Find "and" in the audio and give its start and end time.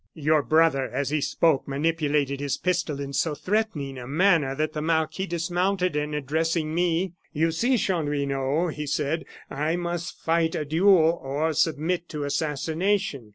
5.95-6.15